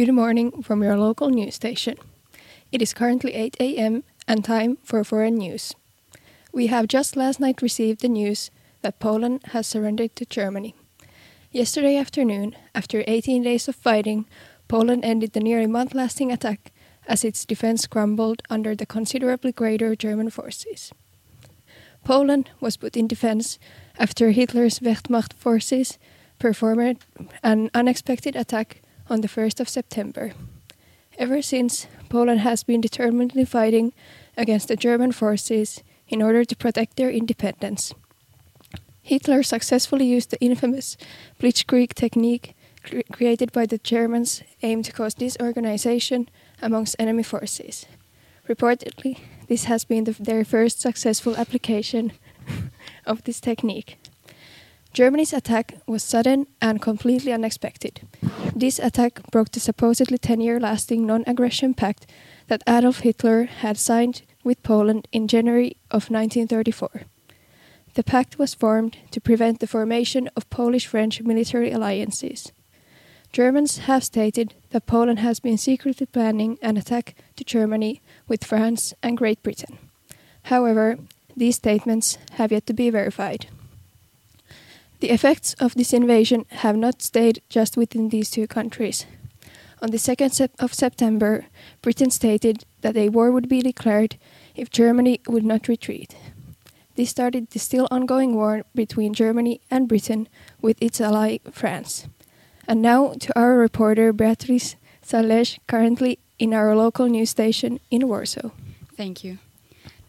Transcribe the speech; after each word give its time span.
Good 0.00 0.14
morning 0.14 0.62
from 0.62 0.82
your 0.82 0.96
local 0.96 1.28
news 1.28 1.56
station. 1.56 1.98
It 2.72 2.80
is 2.80 2.94
currently 2.94 3.34
8 3.34 3.58
a.m. 3.60 4.02
and 4.26 4.42
time 4.42 4.78
for 4.82 5.04
foreign 5.04 5.34
news. 5.34 5.74
We 6.54 6.68
have 6.68 6.88
just 6.88 7.16
last 7.16 7.38
night 7.38 7.60
received 7.60 8.00
the 8.00 8.08
news 8.08 8.50
that 8.80 8.98
Poland 8.98 9.40
has 9.48 9.66
surrendered 9.66 10.16
to 10.16 10.24
Germany. 10.24 10.74
Yesterday 11.52 11.98
afternoon, 11.98 12.56
after 12.74 13.04
18 13.06 13.42
days 13.42 13.68
of 13.68 13.76
fighting, 13.76 14.24
Poland 14.68 15.04
ended 15.04 15.34
the 15.34 15.40
nearly 15.40 15.66
month 15.66 15.94
lasting 15.94 16.32
attack 16.32 16.72
as 17.06 17.22
its 17.22 17.44
defense 17.44 17.86
crumbled 17.86 18.40
under 18.48 18.74
the 18.74 18.86
considerably 18.86 19.52
greater 19.52 19.94
German 19.94 20.30
forces. 20.30 20.92
Poland 22.04 22.48
was 22.58 22.78
put 22.78 22.96
in 22.96 23.06
defense 23.06 23.58
after 23.98 24.30
Hitler's 24.30 24.78
Wehrmacht 24.78 25.34
forces 25.34 25.98
performed 26.38 27.04
an 27.42 27.68
unexpected 27.74 28.34
attack 28.34 28.80
on 29.10 29.20
the 29.20 29.28
1st 29.28 29.60
of 29.60 29.68
September. 29.68 30.32
Ever 31.18 31.42
since, 31.42 31.86
Poland 32.08 32.40
has 32.40 32.62
been 32.62 32.80
determinedly 32.80 33.44
fighting 33.44 33.92
against 34.36 34.68
the 34.68 34.76
German 34.76 35.12
forces 35.12 35.82
in 36.08 36.22
order 36.22 36.44
to 36.44 36.56
protect 36.56 36.96
their 36.96 37.10
independence. 37.10 37.92
Hitler 39.02 39.42
successfully 39.42 40.06
used 40.06 40.30
the 40.30 40.40
infamous 40.40 40.96
Blitzkrieg 41.40 41.94
technique 41.94 42.54
cre- 42.84 43.00
created 43.12 43.52
by 43.52 43.66
the 43.66 43.78
Germans 43.78 44.42
aimed 44.62 44.84
to 44.84 44.92
cause 44.92 45.14
disorganization 45.14 46.28
amongst 46.62 46.96
enemy 46.98 47.22
forces. 47.22 47.86
Reportedly, 48.48 49.18
this 49.48 49.64
has 49.64 49.84
been 49.84 50.04
the, 50.04 50.12
their 50.12 50.44
first 50.44 50.80
successful 50.80 51.36
application 51.36 52.12
of 53.06 53.24
this 53.24 53.40
technique. 53.40 53.98
Germany's 54.92 55.32
attack 55.32 55.74
was 55.86 56.02
sudden 56.02 56.46
and 56.60 56.82
completely 56.82 57.32
unexpected. 57.32 58.00
This 58.54 58.78
attack 58.80 59.20
broke 59.30 59.52
the 59.52 59.60
supposedly 59.60 60.18
10 60.18 60.40
year 60.40 60.58
lasting 60.58 61.06
non 61.06 61.24
aggression 61.26 61.74
pact 61.74 62.06
that 62.48 62.62
Adolf 62.66 63.00
Hitler 63.00 63.44
had 63.44 63.78
signed 63.78 64.22
with 64.42 64.62
Poland 64.62 65.06
in 65.12 65.28
January 65.28 65.76
of 65.90 66.10
1934. 66.10 67.02
The 67.94 68.02
pact 68.02 68.38
was 68.38 68.54
formed 68.54 68.96
to 69.12 69.20
prevent 69.20 69.60
the 69.60 69.66
formation 69.66 70.28
of 70.36 70.50
Polish 70.50 70.86
French 70.86 71.20
military 71.22 71.70
alliances. 71.70 72.52
Germans 73.32 73.78
have 73.78 74.04
stated 74.04 74.54
that 74.70 74.86
Poland 74.86 75.20
has 75.20 75.38
been 75.38 75.58
secretly 75.58 76.06
planning 76.06 76.58
an 76.62 76.76
attack 76.76 77.14
to 77.36 77.44
Germany 77.44 78.00
with 78.26 78.44
France 78.44 78.94
and 79.02 79.16
Great 79.16 79.42
Britain. 79.42 79.78
However, 80.44 80.98
these 81.36 81.56
statements 81.56 82.18
have 82.32 82.50
yet 82.50 82.66
to 82.66 82.72
be 82.72 82.90
verified. 82.90 83.46
The 85.00 85.10
effects 85.10 85.54
of 85.54 85.74
this 85.74 85.94
invasion 85.94 86.44
have 86.50 86.76
not 86.76 87.00
stayed 87.00 87.40
just 87.48 87.76
within 87.76 88.10
these 88.10 88.30
two 88.30 88.46
countries. 88.46 89.06
On 89.82 89.90
the 89.90 89.96
2nd 89.96 90.50
of 90.58 90.74
September, 90.74 91.46
Britain 91.80 92.10
stated 92.10 92.64
that 92.82 92.98
a 92.98 93.08
war 93.08 93.30
would 93.32 93.48
be 93.48 93.62
declared 93.62 94.18
if 94.54 94.68
Germany 94.68 95.20
would 95.26 95.44
not 95.44 95.68
retreat. 95.68 96.16
This 96.96 97.08
started 97.08 97.48
the 97.48 97.58
still 97.58 97.88
ongoing 97.90 98.34
war 98.34 98.64
between 98.74 99.14
Germany 99.14 99.62
and 99.70 99.88
Britain 99.88 100.28
with 100.60 100.76
its 100.82 101.00
ally 101.00 101.38
France. 101.50 102.06
And 102.68 102.82
now 102.82 103.14
to 103.20 103.38
our 103.38 103.56
reporter 103.56 104.12
Beatrice 104.12 104.76
Sales, 105.00 105.58
currently 105.66 106.18
in 106.38 106.52
our 106.52 106.76
local 106.76 107.06
news 107.06 107.30
station 107.30 107.80
in 107.90 108.06
Warsaw. 108.06 108.50
Thank 108.98 109.24
you. 109.24 109.38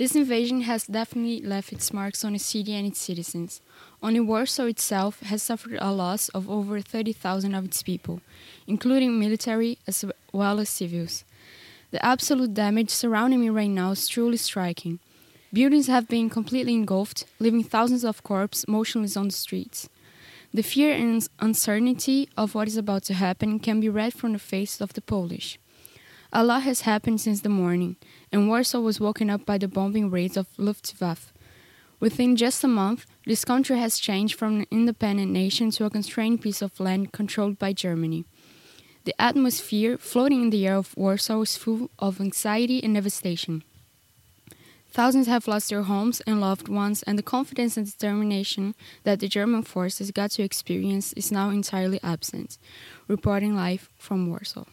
This 0.00 0.16
invasion 0.16 0.62
has 0.62 0.86
definitely 0.86 1.42
left 1.42 1.74
its 1.74 1.92
marks 1.92 2.24
on 2.24 2.32
the 2.32 2.38
city 2.38 2.72
and 2.72 2.86
its 2.86 2.98
citizens. 2.98 3.60
Only 4.02 4.20
Warsaw 4.20 4.64
itself 4.64 5.20
has 5.20 5.42
suffered 5.42 5.76
a 5.78 5.92
loss 5.92 6.30
of 6.30 6.48
over 6.48 6.80
30,000 6.80 7.54
of 7.54 7.66
its 7.66 7.82
people, 7.82 8.22
including 8.66 9.20
military 9.20 9.76
as 9.86 10.02
well 10.32 10.58
as 10.58 10.70
civils. 10.70 11.24
The 11.90 12.02
absolute 12.02 12.54
damage 12.54 12.88
surrounding 12.88 13.42
me 13.42 13.50
right 13.50 13.68
now 13.68 13.90
is 13.90 14.08
truly 14.08 14.38
striking. 14.38 15.00
Buildings 15.52 15.88
have 15.88 16.08
been 16.08 16.30
completely 16.30 16.72
engulfed, 16.72 17.26
leaving 17.38 17.62
thousands 17.62 18.02
of 18.02 18.22
corpses 18.22 18.66
motionless 18.66 19.18
on 19.18 19.26
the 19.26 19.34
streets. 19.34 19.90
The 20.54 20.62
fear 20.62 20.94
and 20.94 21.28
uncertainty 21.40 22.26
of 22.38 22.54
what 22.54 22.68
is 22.68 22.78
about 22.78 23.02
to 23.02 23.12
happen 23.12 23.58
can 23.58 23.80
be 23.80 23.90
read 23.90 24.14
from 24.14 24.32
the 24.32 24.38
faces 24.38 24.80
of 24.80 24.94
the 24.94 25.02
Polish. 25.02 25.58
A 26.32 26.44
lot 26.44 26.62
has 26.62 26.82
happened 26.82 27.20
since 27.20 27.40
the 27.40 27.48
morning, 27.48 27.96
and 28.30 28.48
Warsaw 28.48 28.78
was 28.78 29.00
woken 29.00 29.28
up 29.30 29.44
by 29.44 29.58
the 29.58 29.66
bombing 29.66 30.10
raids 30.10 30.36
of 30.36 30.46
Luftwaffe. 30.56 31.32
Within 31.98 32.36
just 32.36 32.62
a 32.62 32.68
month, 32.68 33.04
this 33.26 33.44
country 33.44 33.76
has 33.78 33.98
changed 33.98 34.38
from 34.38 34.60
an 34.60 34.66
independent 34.70 35.32
nation 35.32 35.72
to 35.72 35.86
a 35.86 35.90
constrained 35.90 36.40
piece 36.40 36.62
of 36.62 36.78
land 36.78 37.12
controlled 37.12 37.58
by 37.58 37.72
Germany. 37.72 38.26
The 39.04 39.20
atmosphere 39.20 39.98
floating 39.98 40.42
in 40.42 40.50
the 40.50 40.66
air 40.68 40.76
of 40.76 40.96
Warsaw 40.96 41.40
is 41.40 41.56
full 41.56 41.90
of 41.98 42.20
anxiety 42.20 42.82
and 42.82 42.94
devastation. 42.94 43.64
Thousands 44.92 45.26
have 45.26 45.48
lost 45.48 45.70
their 45.70 45.82
homes 45.82 46.20
and 46.22 46.40
loved 46.40 46.68
ones, 46.68 47.02
and 47.04 47.18
the 47.18 47.24
confidence 47.24 47.76
and 47.76 47.86
determination 47.86 48.76
that 49.02 49.18
the 49.18 49.28
German 49.28 49.62
forces 49.62 50.12
got 50.12 50.30
to 50.32 50.44
experience 50.44 51.12
is 51.14 51.32
now 51.32 51.50
entirely 51.50 51.98
absent. 52.04 52.56
Reporting 53.08 53.56
live 53.56 53.90
from 53.98 54.28
Warsaw. 54.28 54.64